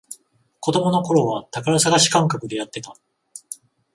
[0.59, 2.95] 子供のころは宝探し感覚でやってた